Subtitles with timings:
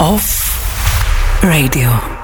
[0.00, 2.19] Off Radio.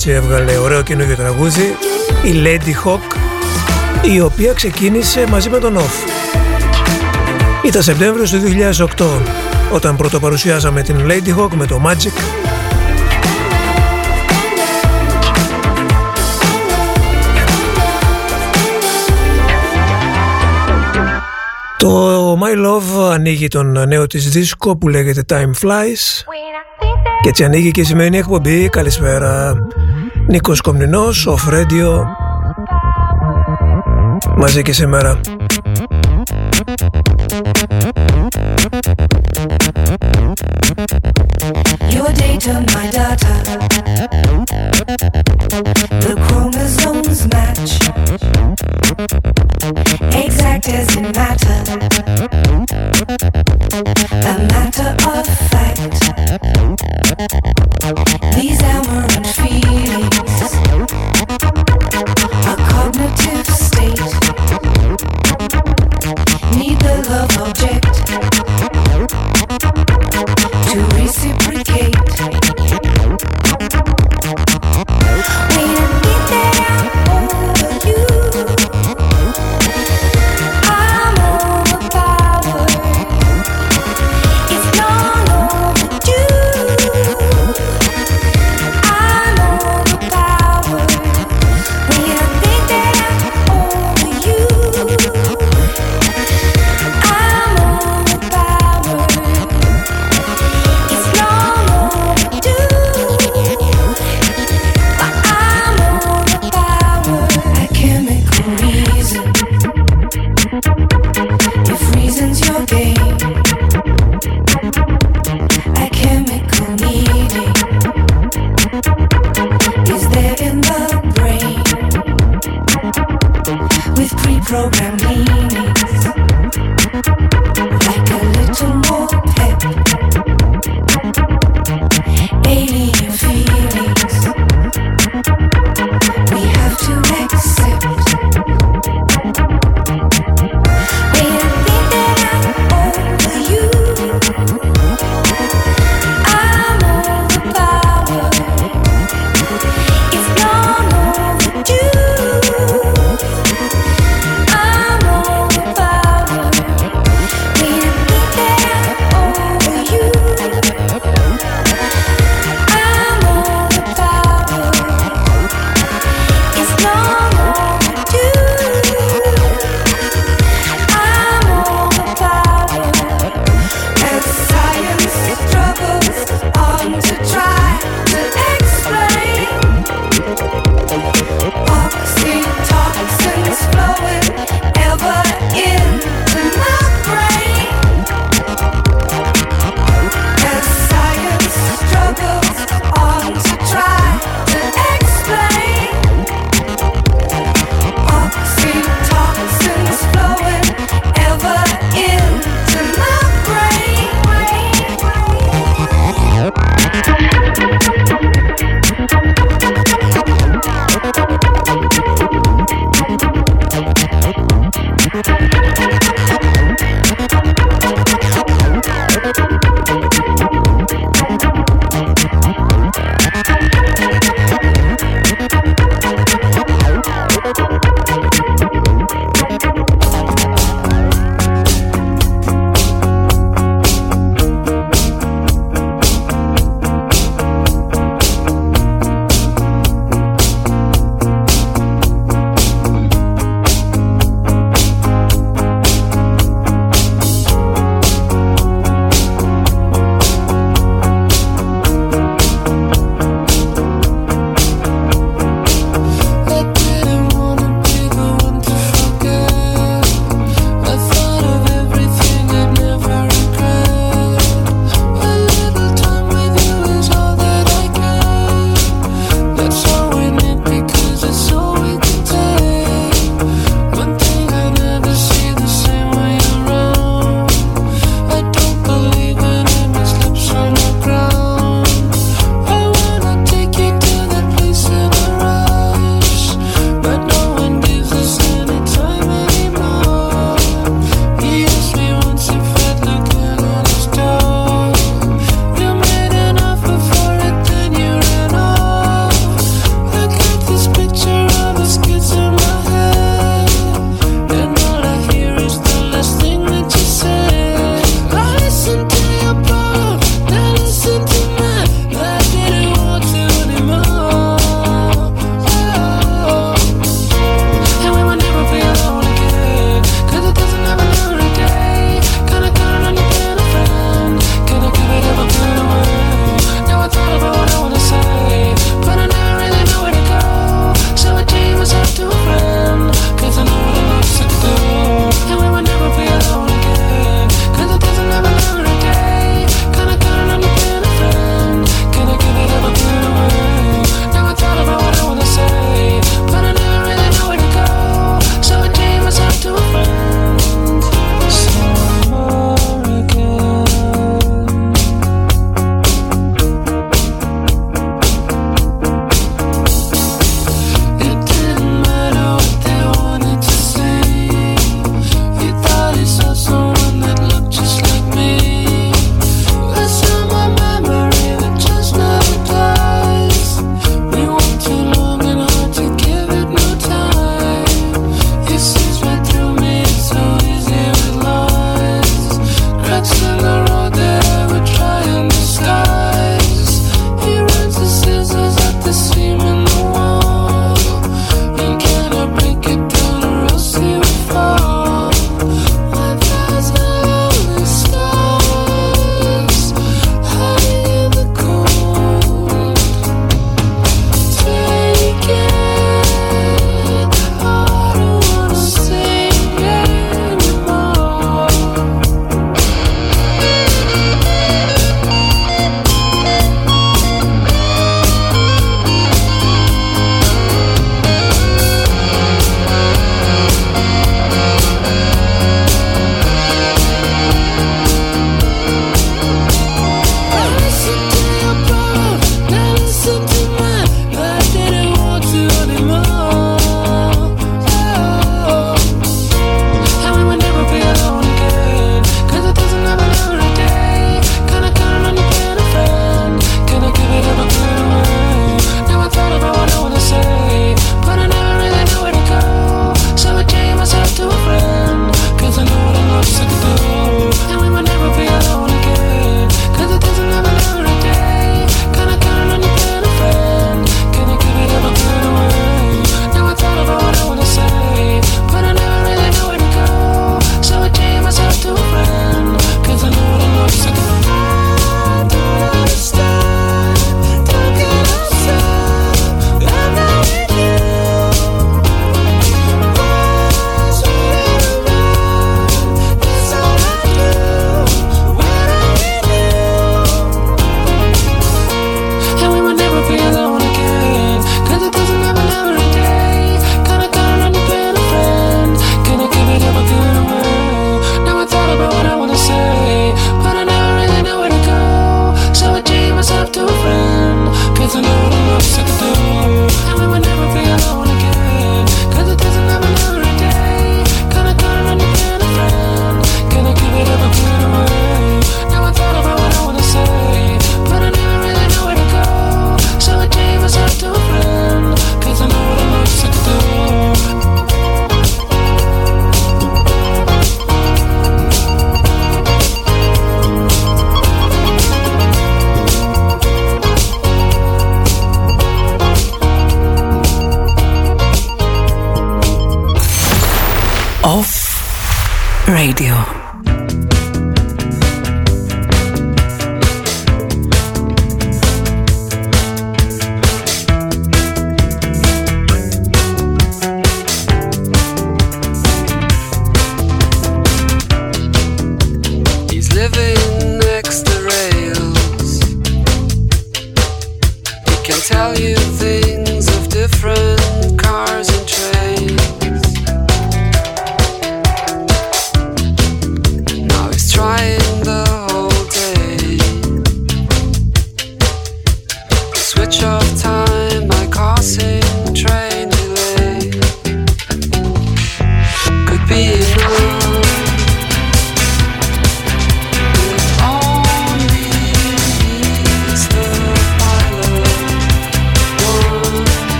[0.00, 1.76] Που αυτό το κορίτσι έβγαλε ωραίο καινούργιο τραγούδι
[2.24, 3.16] η Lady Hawk
[4.14, 6.08] η οποία ξεκίνησε μαζί με τον Off.
[7.64, 8.40] Ήταν Σεπτέμβριο του
[8.96, 9.06] 2008
[9.72, 12.12] όταν πρώτο παρουσιάσαμε την Lady Hawk με το Magic
[21.76, 26.24] Το My Love ανοίγει τον νέο της δίσκο που λέγεται Time Flies
[27.22, 28.68] και έτσι ανοίγει και η σημερινή εκπομπή.
[28.68, 29.54] Καλησπέρα.
[30.30, 32.06] Νίκος Κομνηνός, ο Φρέντιο.
[34.36, 35.20] Μαζί και σήμερα.
[41.94, 43.69] Your data, my data.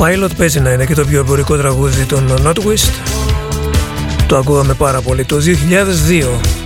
[0.00, 2.90] Pilot παίζει να είναι και το πιο εμπορικό τραγούδι των Notwist.
[4.26, 6.57] Το ακούγαμε πάρα πολύ το 2002.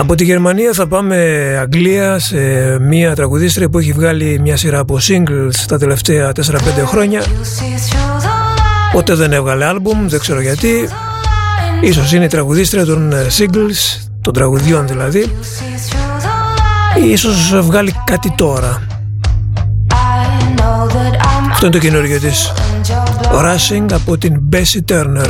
[0.00, 1.16] Από τη Γερμανία θα πάμε
[1.60, 2.36] Αγγλία σε
[2.78, 6.40] μια τραγουδίστρια που έχει βγάλει μια σειρά από singles τα τελευταία 4-5
[6.84, 7.22] χρόνια.
[8.92, 10.88] Ποτέ δεν έβγαλε άλμπουμ, δεν ξέρω γιατί.
[11.80, 15.32] Ίσως είναι η τραγουδίστρια των ε, singles, των τραγουδιών δηλαδή.
[17.06, 18.82] Ίσως βγάλει κάτι τώρα.
[21.50, 22.52] Αυτό είναι το καινούργιο της.
[23.32, 25.28] Rushing από την Bessie Turner.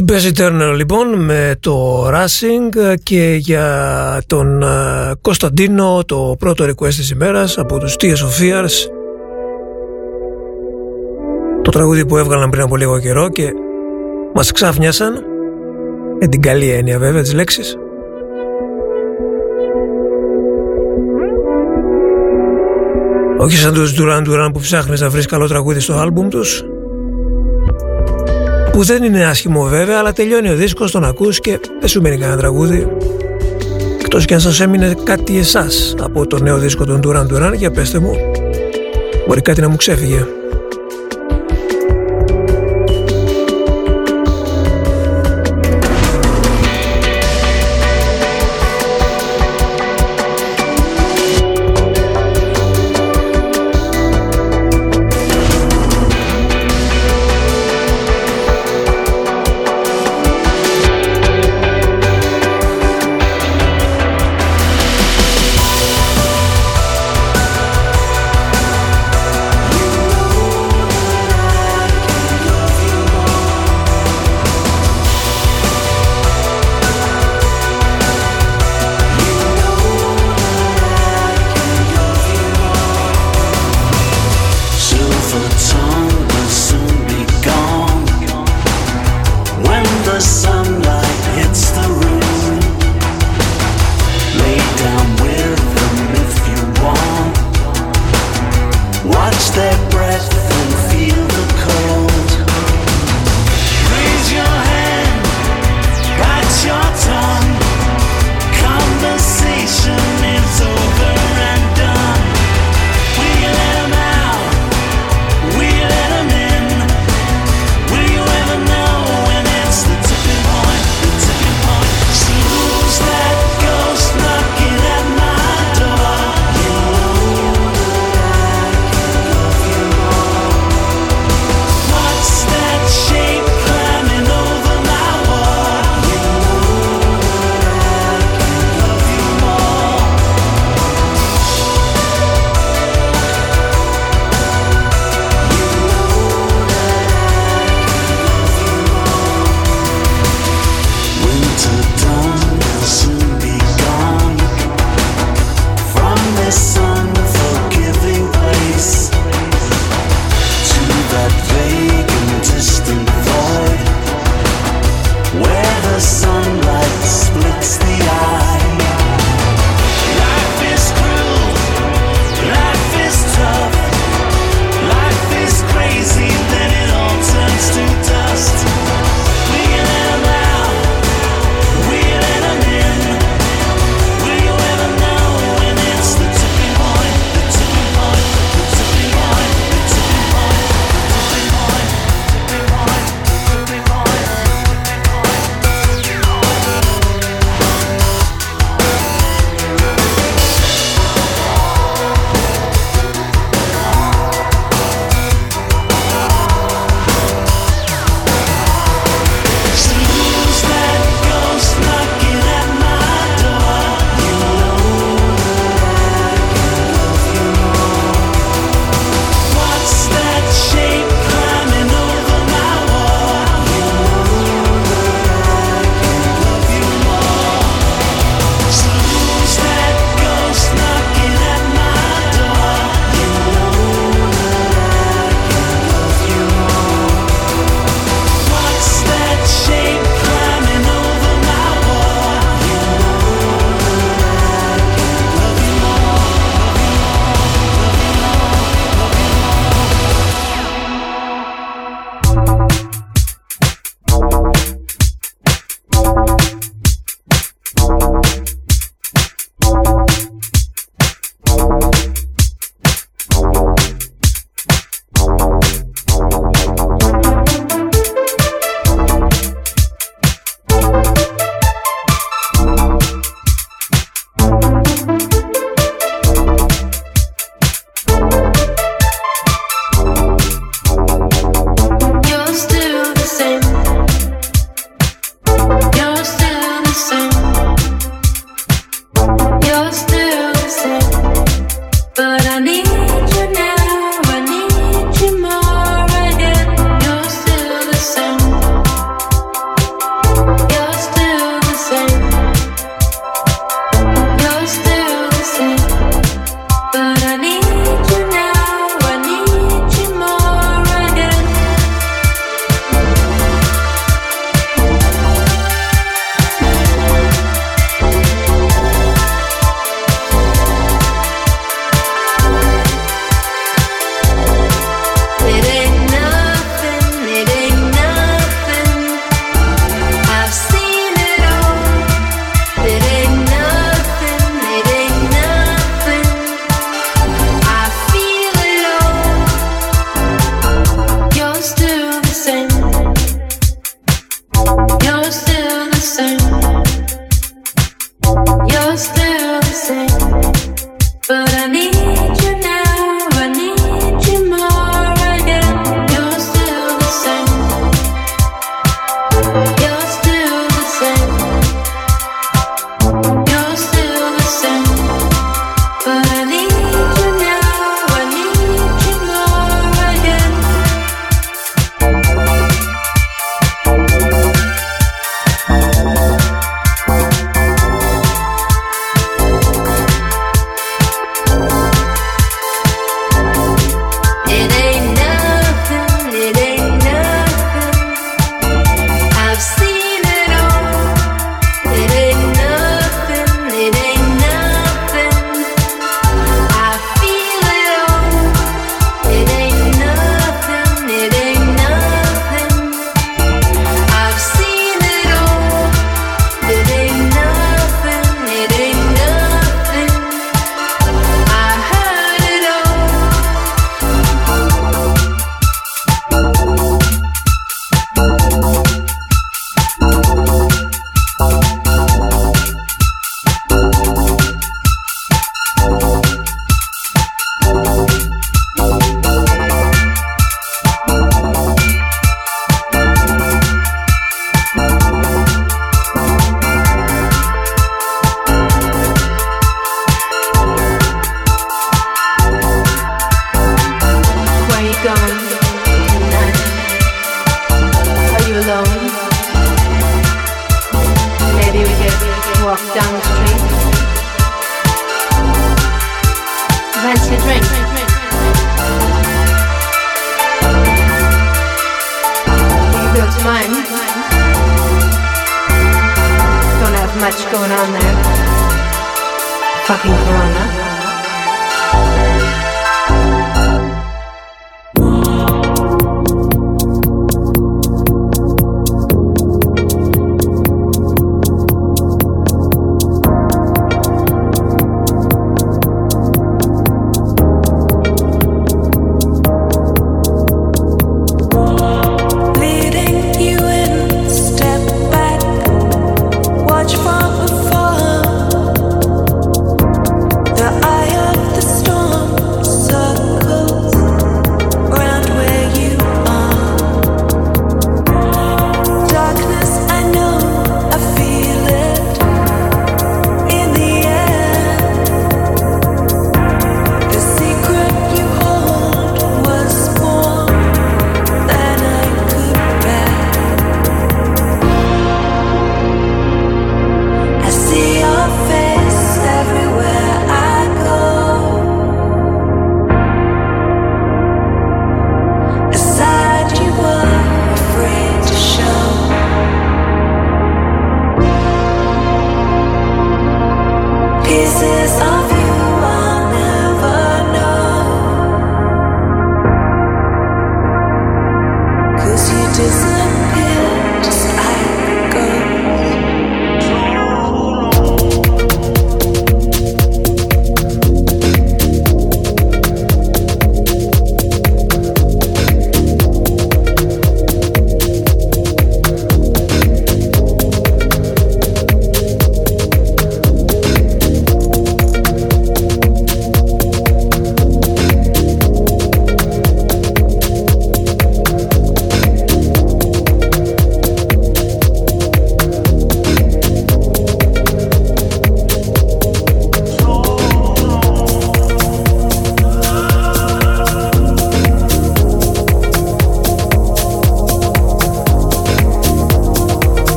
[0.00, 4.66] Η Best Eternal λοιπόν με το Racing και για τον ε,
[5.20, 8.88] Κωνσταντίνο το πρώτο request της ημέρας από τους Tears of Fears.
[11.62, 13.52] Το τραγούδι που έβγαλαν πριν από λίγο καιρό και
[14.34, 15.24] μας ξάφνιασαν
[16.20, 17.76] με την καλή έννοια βέβαια της λέξης.
[23.38, 26.64] Όχι σαν τους Duran Duran που ψάχνεις να βρεις καλό τραγούδι στο άλμπουμ τους
[28.72, 32.18] που δεν είναι άσχημο βέβαια αλλά τελειώνει ο δίσκος, τον ακούς και δεν σου μείνει
[32.18, 32.88] κανένα τραγούδι.
[34.00, 37.70] Εκτός και αν σας έμεινε κάτι εσάς από το νέο δίσκο των Duran Duran για
[37.70, 38.12] πέστε μου.
[39.26, 40.26] Μπορεί κάτι να μου ξέφυγε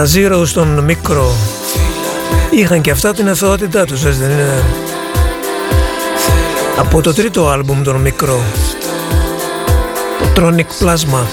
[0.00, 1.32] τα Zero στον μικρό
[2.50, 4.62] είχαν και αυτά την αθωότητά τους, δεν είναι;
[6.78, 8.40] Από το τρίτο άλμπουμ τον μικρό,
[10.18, 11.24] το Tronic Plasma.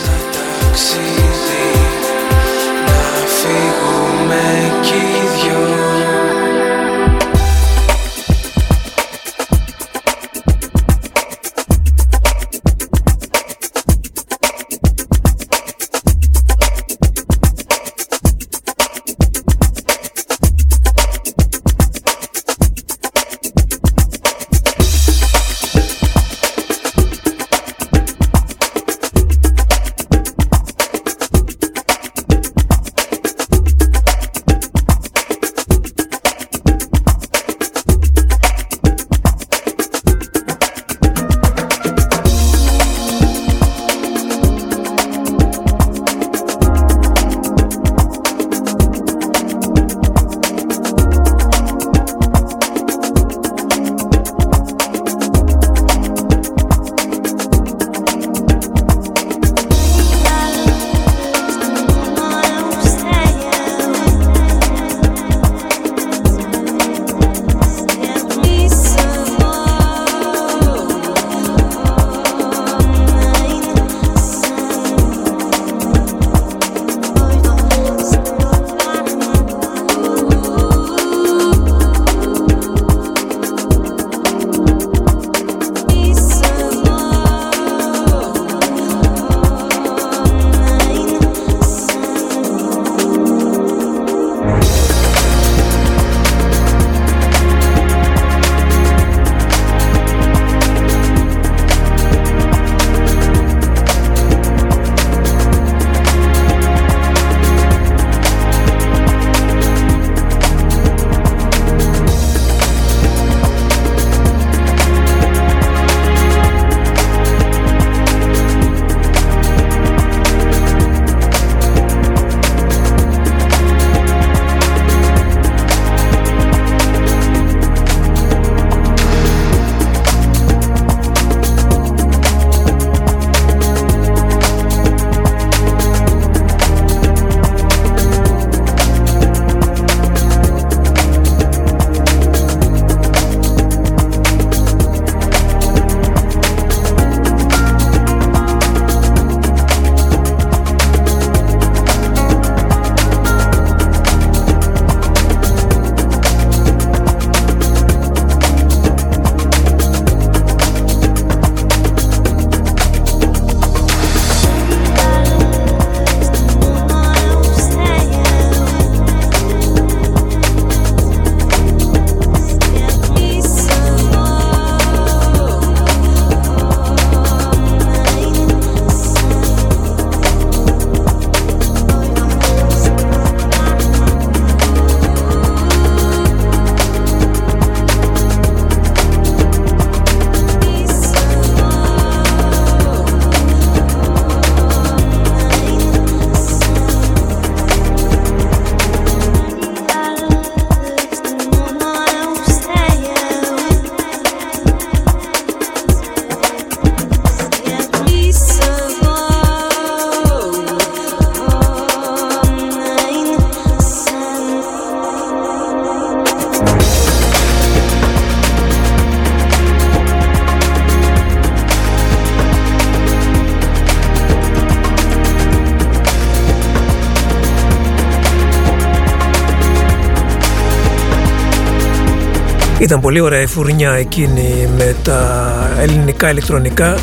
[232.88, 236.98] Ήταν πολύ ωραία η φουρνιά εκείνη με τα ελληνικά ηλεκτρονικά.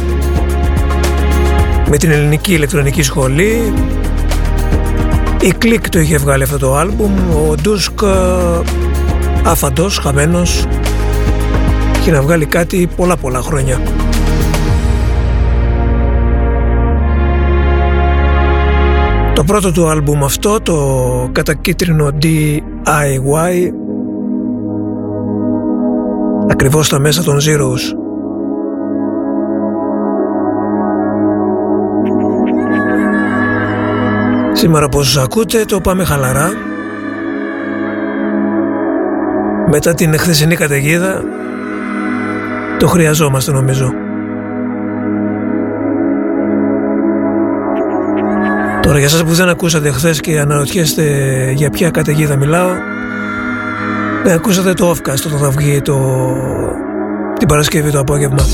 [1.89, 3.73] Με την ελληνική ηλεκτρονική σχολή.
[5.41, 7.13] Η Κλικ το είχε βγάλει αυτό το άλμπουμ.
[7.31, 8.01] Ο Ντούσκ
[9.45, 10.67] άφαντος, χαμένος.
[12.05, 13.81] Και να βγάλει κάτι πολλά πολλά χρόνια.
[19.35, 23.84] Το πρώτο του άλμπουμ αυτό, το κατακίτρινο DIY
[26.51, 27.81] ακριβώς στα μέσα των Zeros.
[34.53, 36.51] Σήμερα πως σας ακούτε το πάμε χαλαρά.
[39.71, 41.23] Μετά την χθεσινή καταιγίδα
[42.79, 43.93] το χρειαζόμαστε νομίζω.
[48.83, 51.05] Τώρα για σας που δεν ακούσατε χθες και αναρωτιέστε
[51.55, 52.71] για ποια καταιγίδα μιλάω
[54.25, 55.97] δεν ακούσατε το offcast όταν θα βγει το...
[57.39, 58.45] την Παρασκευή το απόγευμα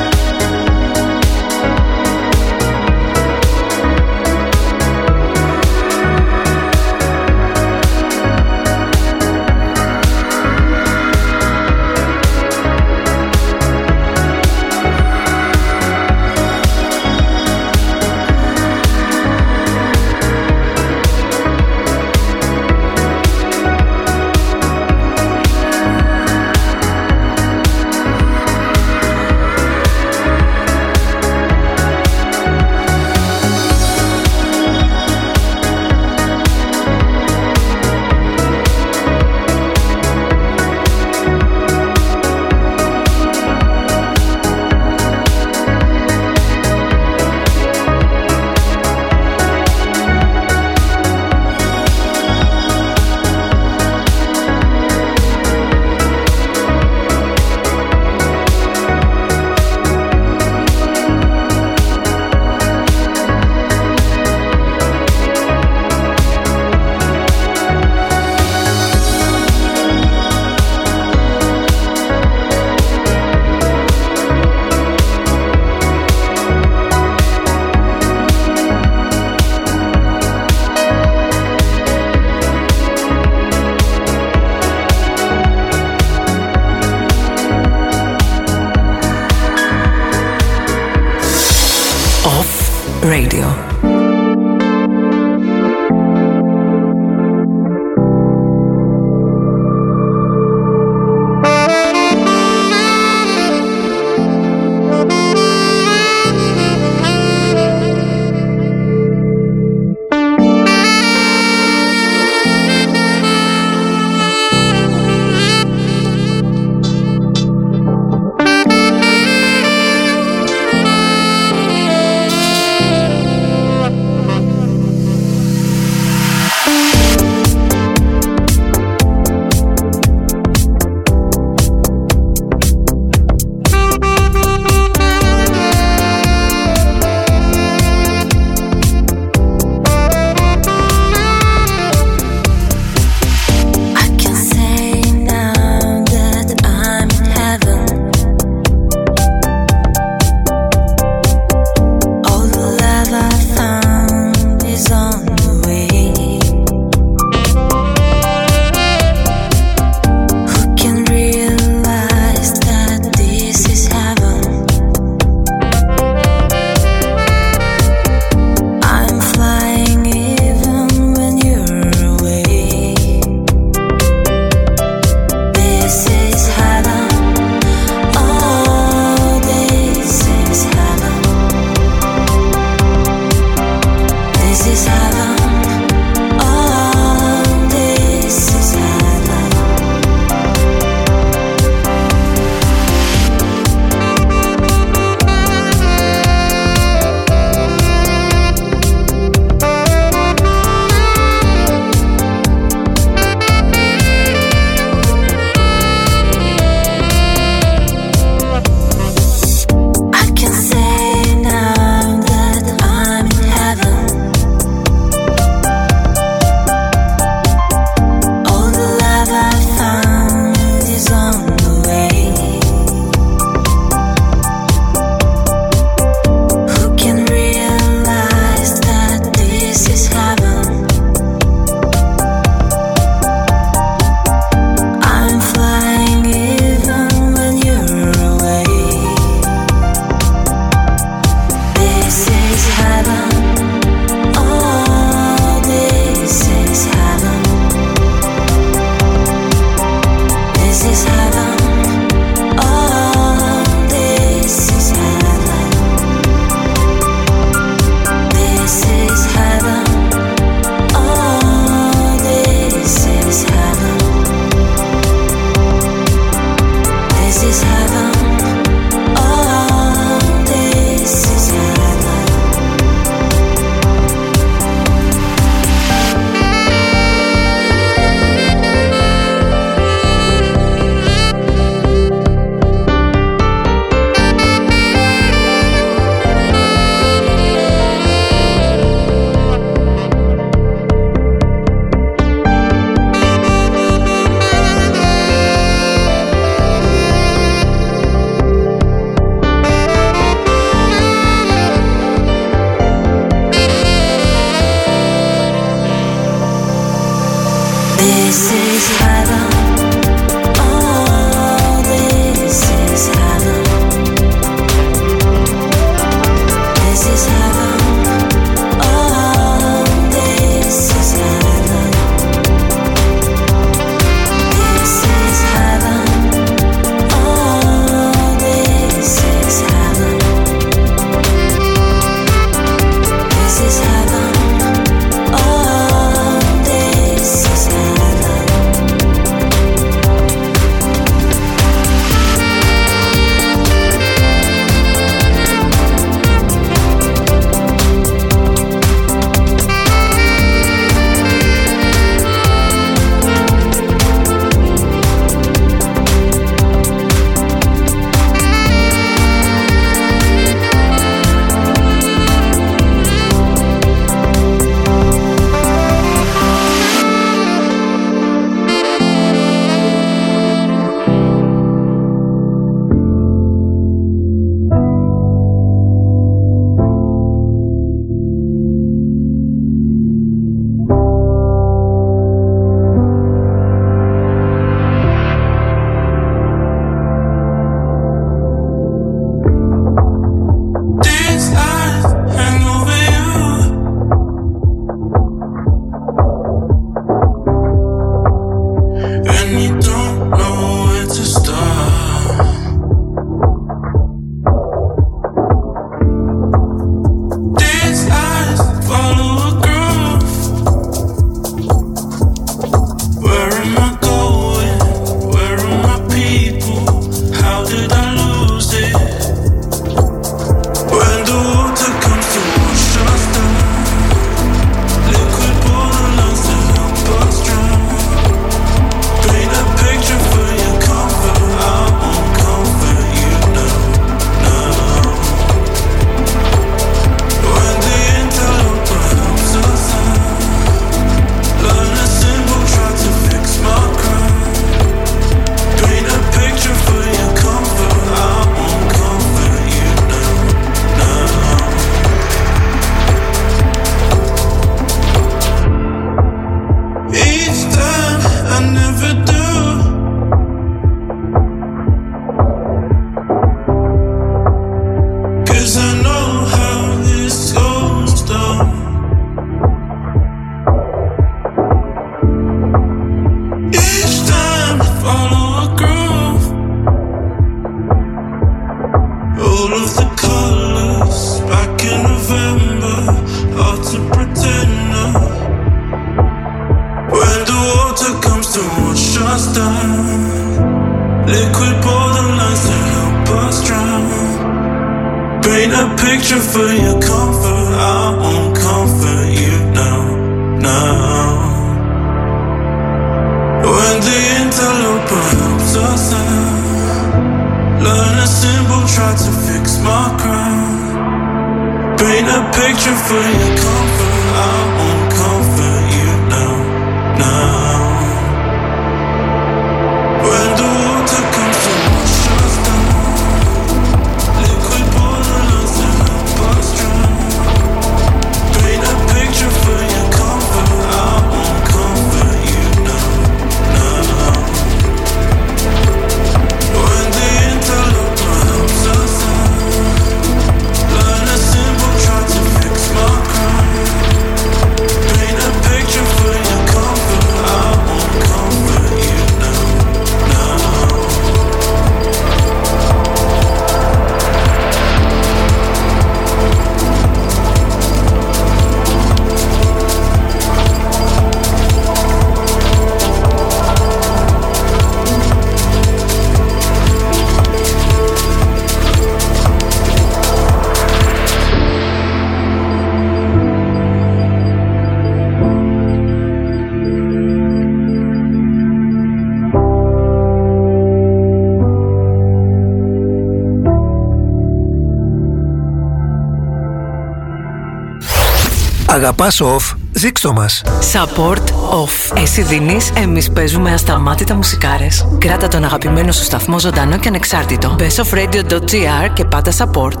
[589.06, 590.62] Αγαπάς off, δείξτο μας.
[590.92, 592.22] Support off.
[592.22, 595.06] Εσύ δίνεις, εμείς παίζουμε ασταμάτητα μουσικάρες.
[595.18, 597.74] Κράτα τον αγαπημένο σου σταθμό ζωντανό και ανεξάρτητο.
[597.78, 600.00] Μπες στο radio.gr και πάτα support.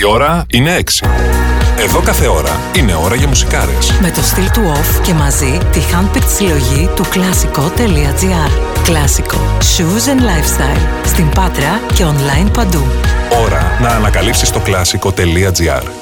[0.00, 1.06] Η ώρα είναι 6.
[1.78, 3.92] Εδώ κάθε ώρα είναι ώρα για μουσικάρες.
[4.00, 8.50] Με το στυλ του off και μαζί τη handpicked συλλογή του κλασικό.gr.
[8.82, 9.40] Κλασικό.
[9.58, 11.06] Shoes and lifestyle.
[11.06, 12.82] Στην Πάτρα και online παντού.
[13.44, 16.01] Ώρα να ανακαλύψεις το κλασικό.gr.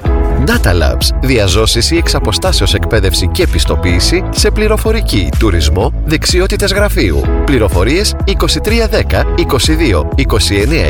[0.45, 1.09] Data Labs.
[1.21, 7.21] Διαζώσεις ή εξαποστάσεως εκπαίδευση και πιστοποίηση σε πληροφορική, τουρισμό, δεξιότητες γραφείου.
[7.45, 10.85] Πληροφορίες 2310 22 29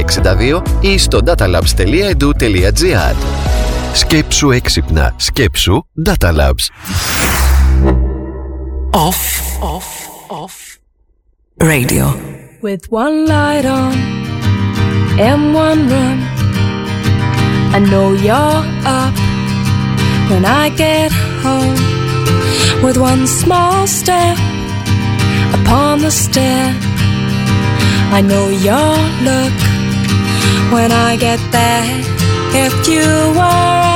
[0.54, 3.16] 62 ή στο datalabs.edu.gr
[3.94, 5.14] Σκέψου έξυπνα.
[5.18, 6.66] Σκέψου Data Labs.
[8.94, 9.22] Off.
[9.74, 9.90] Off.
[10.42, 10.56] Off.
[11.58, 12.06] Radio.
[12.62, 13.94] With one light on
[15.28, 16.20] and one room,
[17.76, 18.64] I know you're
[19.00, 19.31] up
[20.32, 21.12] when I get
[21.46, 21.80] home.
[22.84, 24.38] With one small step
[25.60, 26.66] upon the stair,
[28.18, 28.94] I know your
[29.28, 29.58] look
[30.74, 31.86] when I get there.
[32.66, 33.08] If you
[33.38, 33.91] were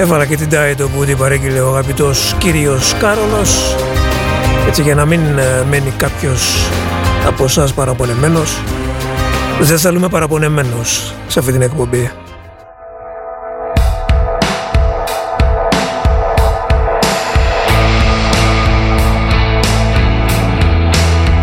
[0.00, 3.76] Έβαλα και την Τάιτο που την παρήγγειλε ο αγαπητός κύριος Κάρολος
[4.68, 6.68] έτσι για να μην ε, μένει κάποιος
[7.26, 8.60] από εσάς παραπονεμένος
[9.60, 12.10] δεν θέλουμε παραπονεμένος σε αυτή την εκπομπή.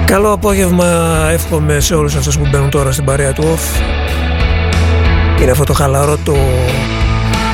[0.05, 0.85] Καλό απόγευμα
[1.31, 3.81] εύχομαι σε όλους αυτούς που μπαίνουν τώρα στην παρέα του OFF.
[5.41, 6.35] Είναι αυτό το χαλαρό το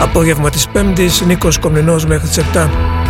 [0.04, 3.03] απόγευμα της Πέμπτης, Νίκος Κομνηνός μέχρι τις 7.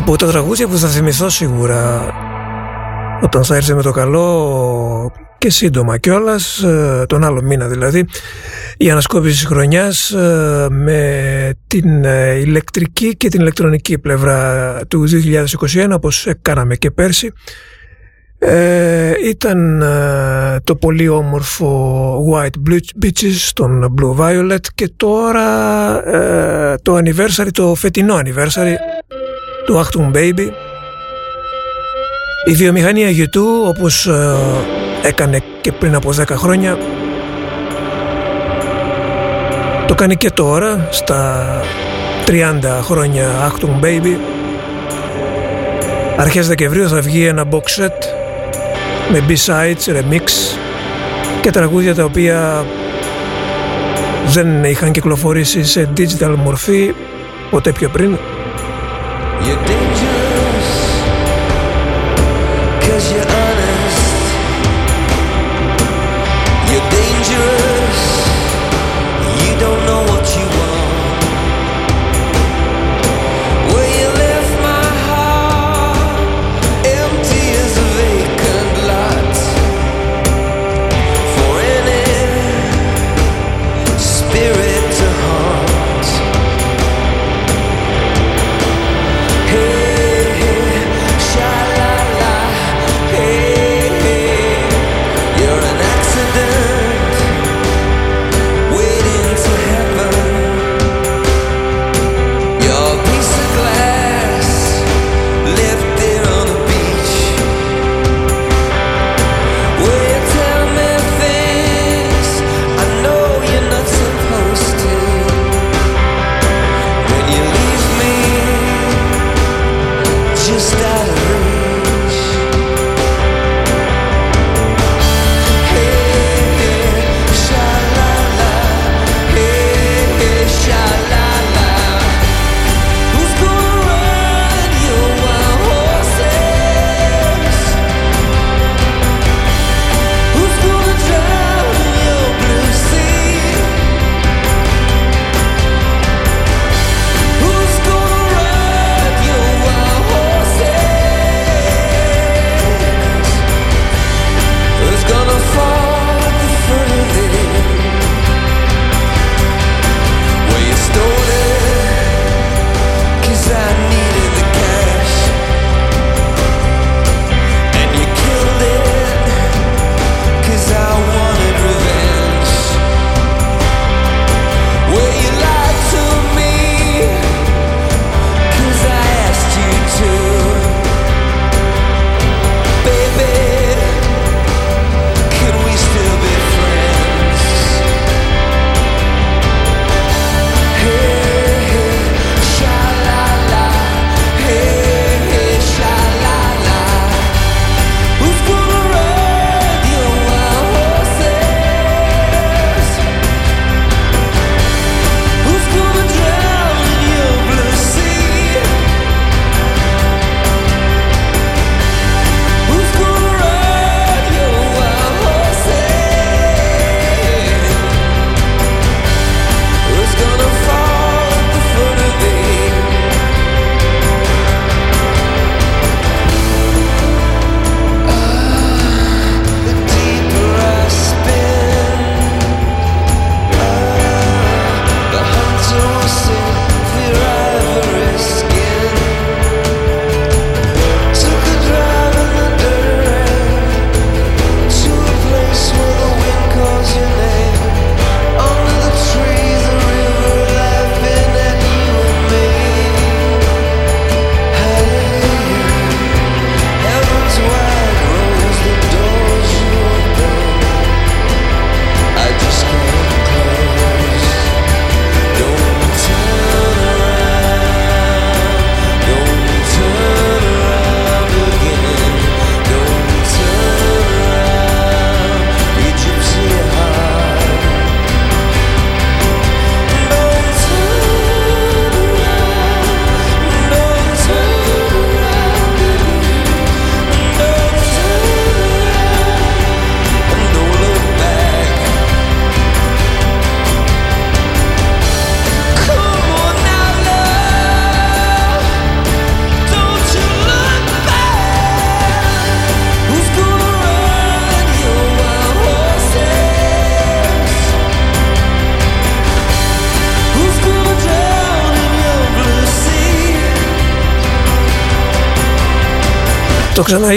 [0.00, 2.10] Από τα τραγούδια που θα θυμηθώ σίγουρα
[3.22, 6.64] όταν θα έρθει με το καλό και σύντομα κιόλας,
[7.06, 8.04] τον άλλο μήνα δηλαδή,
[8.76, 15.06] η ανασκόπηση της χρονιάς ε, με την ε, ηλεκτρική και την ηλεκτρονική πλευρά του
[15.74, 17.32] 2021 όπως κάναμε και πέρσι
[18.42, 25.48] Ε, ήταν ε, το πολύ όμορφο White Blue- Beaches των Blue Violet και τώρα
[26.08, 28.74] ε, το anniversary, το φετινό anniversary
[29.70, 30.48] του Achtung Baby
[32.44, 34.36] η βιομηχανία U2 όπως ε,
[35.02, 36.78] έκανε και πριν από 10 χρόνια
[39.86, 41.46] το κάνει και τώρα στα
[42.26, 42.32] 30
[42.82, 44.16] χρόνια Achtung Baby
[46.16, 47.98] Αρχές Δεκεμβρίου θα βγει ένα box set
[49.12, 50.22] με B-sides, remix
[51.40, 52.64] και τραγούδια τα οποία
[54.26, 56.94] δεν είχαν κυκλοφορήσει σε digital μορφή
[57.50, 58.18] ποτέ πιο πριν.
[59.42, 59.89] You did.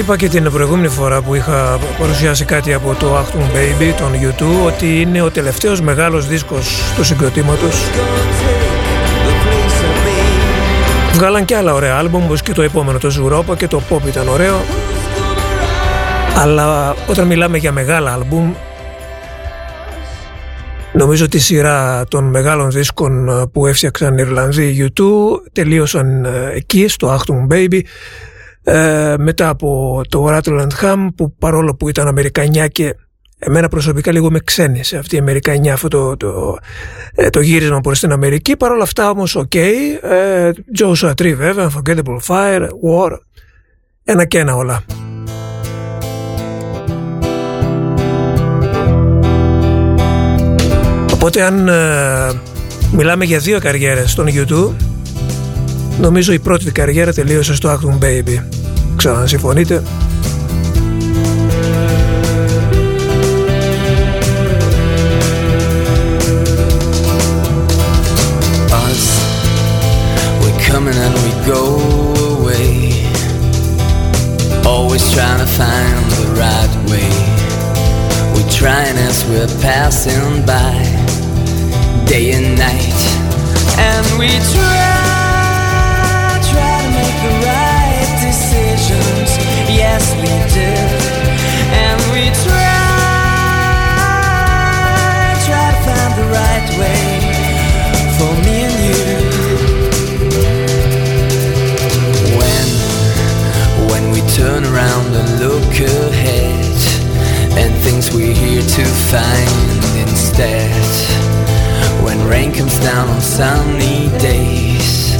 [0.05, 4.11] Το ξαναείπα και την προηγούμενη φορά που είχα παρουσιάσει κάτι από το Achtung Baby των
[4.13, 7.75] U2 ότι είναι ο τελευταίος μεγάλος δίσκος του συγκροτήματος.
[11.13, 14.27] Βγάλαν και άλλα ωραία άλμπουμ όπως και το επόμενο το Europa και το Pop ήταν
[14.27, 14.61] ωραίο
[16.37, 18.53] αλλά όταν μιλάμε για μεγάλα άλμπουμ
[20.93, 25.03] Νομίζω ότι η σειρά των μεγάλων δίσκων ε, που έφτιαξαν οι Ιρλανδοί U2
[25.51, 27.81] τελείωσαν ε, εκεί στο Achtung Baby
[28.63, 32.95] ε, μετά από το Rattle and Hum που παρόλο που ήταν Αμερικανιά και
[33.39, 36.57] εμένα προσωπικά λίγο με ξένισε αυτή η Αμερικανιά αυτό το, το,
[37.15, 38.57] ε, το γύρισμα προς την Αμερική.
[38.57, 43.11] Παρόλα αυτά όμως OK okay, ε, Joshua Tree βέβαια Unforgettable Fire War
[44.03, 44.83] ένα και ένα όλα.
[51.13, 52.41] Οπότε αν ε,
[52.91, 54.92] μιλάμε για δύο καριέρες στον YouTube
[55.99, 58.43] νομίζω η πρώτη καριέρα τελείωσε στο Actum Baby.
[58.95, 59.83] Ξέρω αν συμφωνείτε.
[68.85, 69.03] Us,
[70.41, 71.63] we coming and we go
[72.31, 72.71] away.
[74.73, 77.11] Always trying to find the right way.
[78.33, 80.73] We trying as we're passing by,
[82.11, 82.99] day and night,
[83.89, 84.82] and we try,
[108.03, 110.71] things we're here to find instead.
[112.03, 115.15] When rain comes down on sunny days,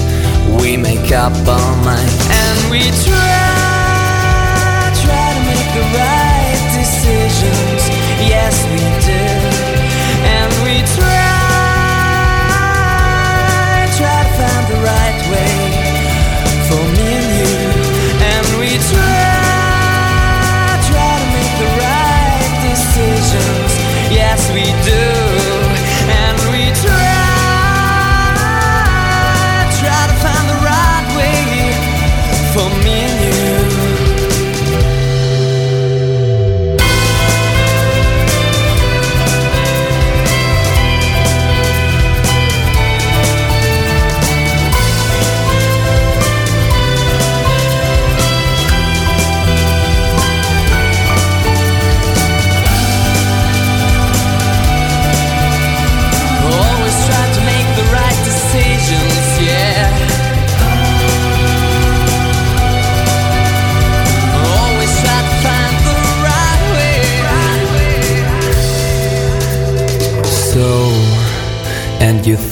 [0.62, 7.90] we make up our mind and we try, try to make the right decisions.
[8.28, 9.33] Yes, we do,
[24.86, 25.13] do,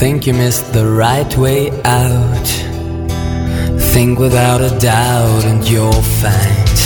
[0.01, 2.47] think you missed the right way out?
[3.93, 6.77] Think without a doubt, and you'll find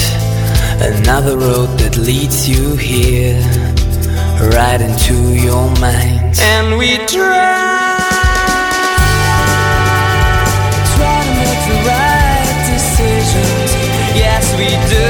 [0.83, 3.39] another road that leads you here
[4.57, 6.37] right into your mind.
[6.41, 7.95] And we try,
[10.97, 13.71] try to make the right decisions.
[14.23, 15.09] Yes, we do.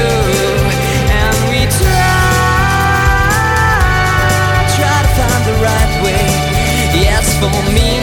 [1.10, 2.06] And we try,
[4.78, 6.26] try to find the right way.
[6.96, 7.95] Yes, for me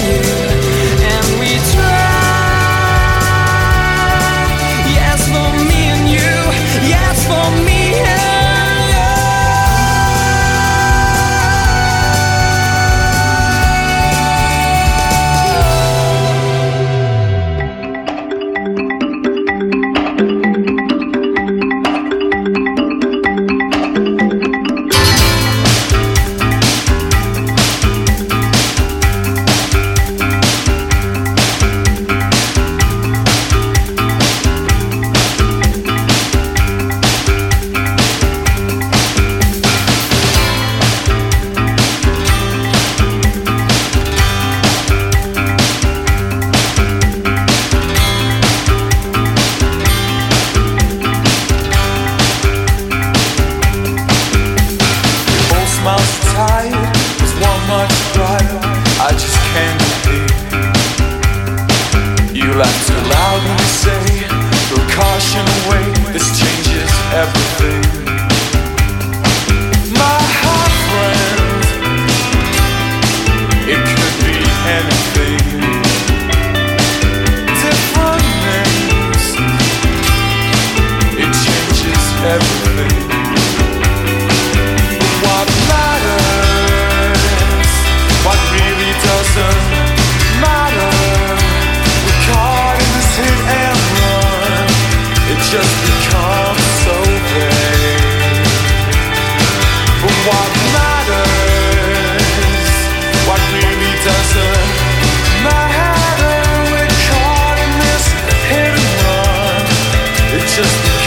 [110.63, 111.02] just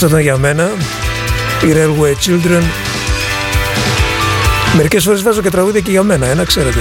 [0.00, 0.70] Αυτό ήταν για μένα.
[1.64, 2.62] Οι Railway Children.
[4.76, 6.78] Μερικές φορές βάζω και τραγούδια και για μένα, ε, ένα ξέρετε.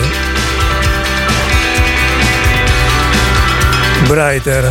[4.10, 4.64] Brighter.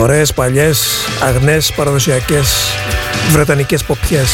[0.00, 2.76] Ωραίες παλιές, αγνές, παραδοσιακές,
[3.32, 4.30] βρετανικές ποπιές.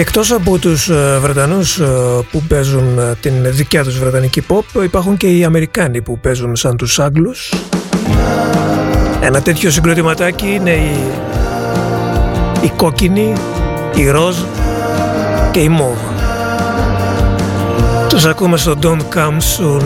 [0.00, 1.86] Και εκτός από τους ε, Βρετανούς ε,
[2.30, 6.76] που παίζουν ε, την δικιά τους βρετανική pop υπάρχουν και οι Αμερικάνοι που παίζουν σαν
[6.76, 7.52] τους Άγγλους.
[9.20, 10.96] Ένα τέτοιο συγκροτηματάκι είναι η,
[12.62, 13.32] η κόκκινη,
[13.94, 14.36] η ροζ
[15.50, 15.98] και η μόβ.
[18.08, 19.82] Τους ακούμε στο Don't Come Soon.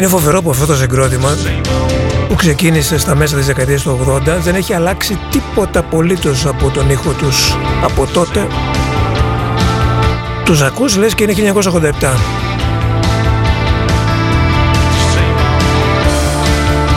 [0.00, 1.36] Είναι φοβερό που αυτό το συγκρότημα
[2.28, 6.90] που ξεκίνησε στα μέσα της δεκαετίας του 80 δεν έχει αλλάξει τίποτα απολύτως από τον
[6.90, 8.46] ήχο τους από τότε.
[10.44, 12.14] Τους ακούς λες και είναι 1987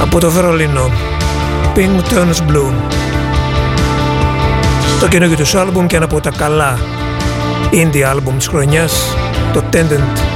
[0.01, 0.91] από το Βερολίνο
[1.75, 2.73] Pink Turns Blue.
[4.99, 6.79] Το καινούργιο τους άλμπουμ και ένα από τα καλά
[7.71, 9.15] indie άλμπουμ της χρονιάς
[9.53, 10.32] το Tendent.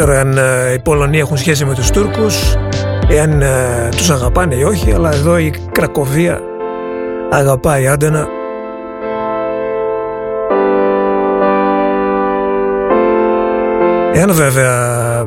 [0.00, 2.54] Ξέρω αν ε, οι Πολωνοί έχουν σχέση με τους Τούρκους,
[3.08, 6.40] εάν ε, τους αγαπάνε ή όχι, αλλά εδώ η Κρακοβία
[7.30, 8.26] αγαπάει Άντενα.
[14.12, 15.26] Εάν βέβαια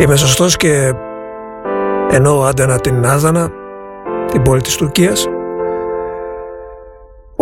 [0.00, 0.92] είμαι σωστός και
[2.10, 3.48] εννοώ Άντενα την Άδανα,
[4.30, 5.28] την πόλη της Τουρκίας,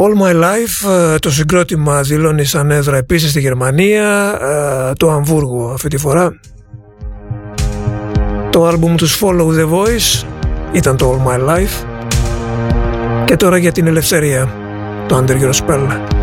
[0.02, 5.70] All My Life, ε, το συγκρότημα δηλώνει σαν έδρα επίσης στη Γερμανία, ε, το Αμβούργο
[5.72, 6.40] αυτή τη φορά.
[8.50, 10.26] Το άλμπουμ τους Follow The Voice
[10.72, 11.86] ήταν το All My Life.
[13.24, 14.54] Και τώρα για την ελευθερία,
[15.08, 16.21] το Under Your Spell.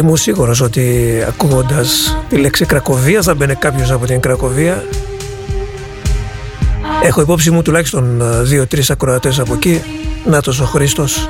[0.00, 4.84] Ήμουν σίγουρος ότι ακούγοντας τη λέξη Κρακοβία θα μπαίνει κάποιος από την Κρακοβία.
[7.02, 9.82] Έχω υπόψη μου τουλάχιστον ε, δύο-τρεις ακροατές από εκεί.
[10.24, 11.28] Νάτος ο Χρήστος.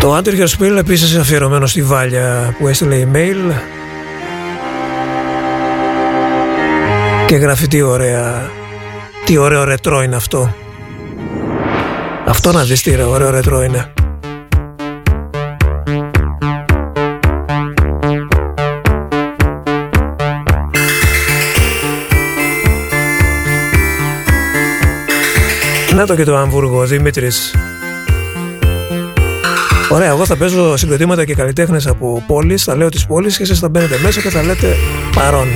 [0.00, 3.52] Το Under Your Spell επίσης αφιερωμένο στη Βάλια που έστειλε email
[7.26, 8.50] και γράφει τι ωραία
[9.24, 10.54] τι ωραίο ρετρό είναι αυτό
[12.26, 13.90] αυτό να δεις τι ωραίο ρετρό είναι
[25.96, 27.54] Να το και το Αμβούργο, Δημήτρης.
[29.90, 33.58] Ωραία, εγώ θα παίζω συγκροτήματα και καλλιτέχνες από πόλεις, θα λέω τις πόλεις και εσείς
[33.58, 34.74] θα μπαίνετε μέσα και θα λέτε
[35.14, 35.46] παρόν.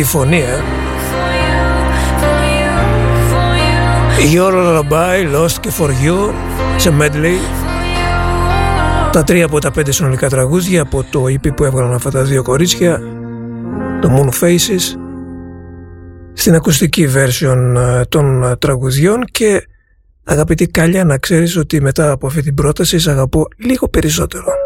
[0.00, 0.60] Αλλά τι φωνή, ε!
[4.34, 6.32] Your Lullaby, Lost και For You
[6.76, 7.36] σε medley
[9.12, 12.42] τα τρία από τα πέντε συνολικά τραγούδια από το EP που έβγαλαν αυτά τα δύο
[12.42, 13.00] κορίτσια
[14.00, 14.96] το Moon Faces
[16.32, 19.66] στην ακουστική version ε, των ε, τραγουδιών και
[20.24, 24.59] αγαπητή Κάλια να ξέρεις ότι μετά από αυτή την πρόταση σε αγαπώ λίγο περισσότερο.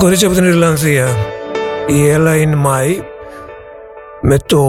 [0.00, 1.06] Κορίτσι από την Ιρλανδία,
[1.86, 3.02] η Ella in My,
[4.20, 4.60] με το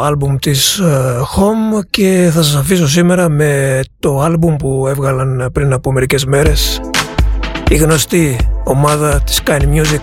[0.00, 5.72] άλμπουμ της ε, Home και θα σας αφήσω σήμερα με το άλμπουμ που έβγαλαν πριν
[5.72, 6.80] από μερικές μέρες
[7.68, 10.02] η γνωστή ομάδα της Kind Music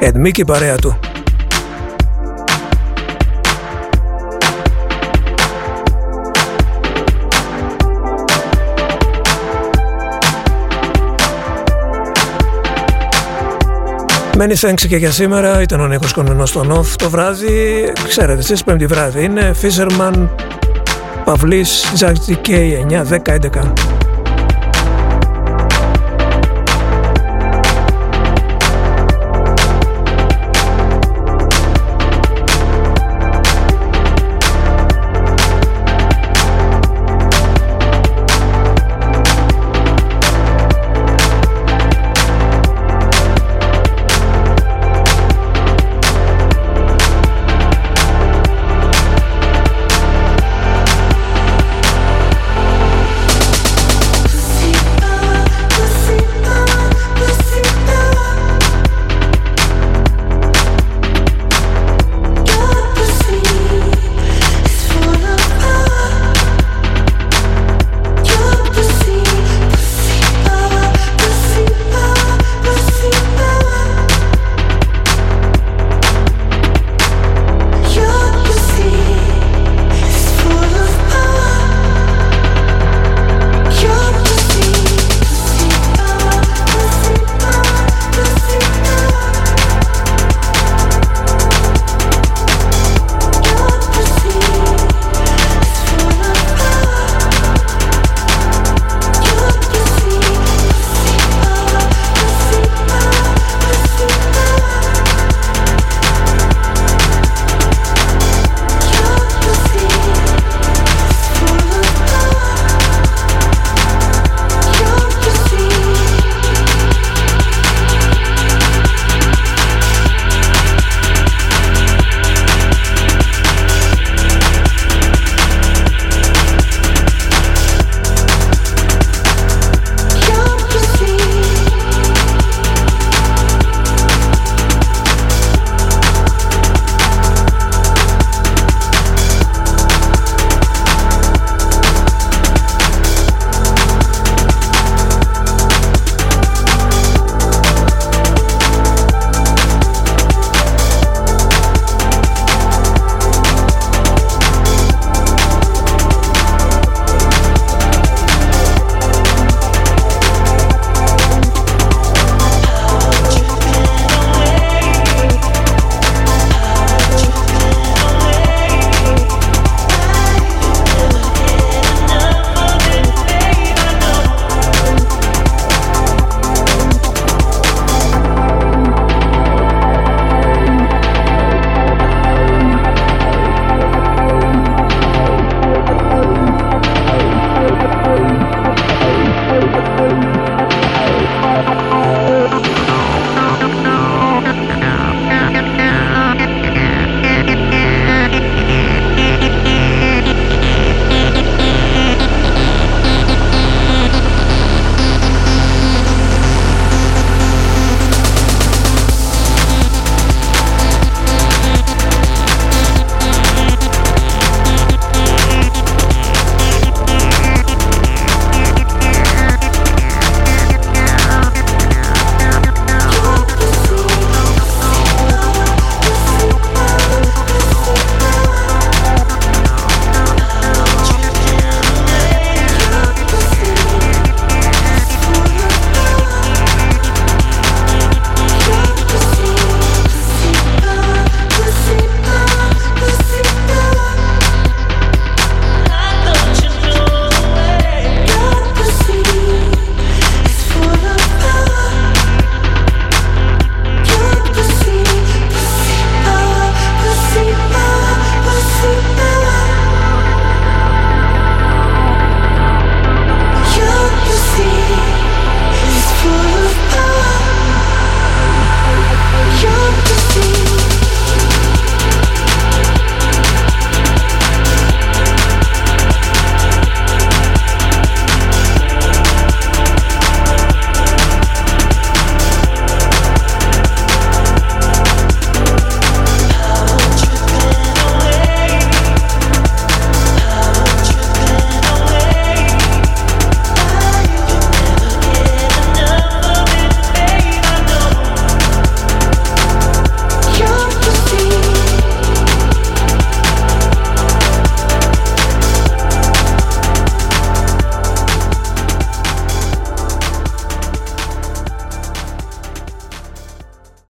[0.00, 0.98] Ed και η παρέα του.
[14.38, 15.62] Μένει thanks και για σήμερα.
[15.62, 17.92] Ήταν ο Νίκος Κονενός στον off το βράδυ.
[18.08, 20.28] Ξέρετε εσείς πέμπτη βράδυ είναι Fisherman
[21.24, 22.48] Παυλής Jack DK
[22.88, 23.95] 9, 10, 11.